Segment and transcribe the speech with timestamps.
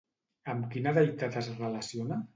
[0.53, 2.23] Amb quina deïtat es relaciona?